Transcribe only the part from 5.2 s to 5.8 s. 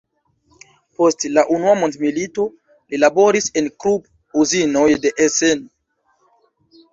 Essen.